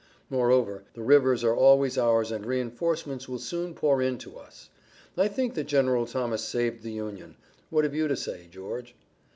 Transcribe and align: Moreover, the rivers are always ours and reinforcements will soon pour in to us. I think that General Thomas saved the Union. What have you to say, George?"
Moreover, 0.31 0.83
the 0.95 1.03
rivers 1.03 1.43
are 1.43 1.53
always 1.55 1.95
ours 1.95 2.31
and 2.31 2.43
reinforcements 2.43 3.29
will 3.29 3.37
soon 3.37 3.75
pour 3.75 4.01
in 4.01 4.17
to 4.17 4.35
us. 4.35 4.71
I 5.15 5.27
think 5.27 5.53
that 5.53 5.67
General 5.67 6.07
Thomas 6.07 6.43
saved 6.43 6.81
the 6.81 6.91
Union. 6.93 7.35
What 7.69 7.83
have 7.83 7.93
you 7.93 8.07
to 8.07 8.15
say, 8.17 8.47
George?" 8.49 8.95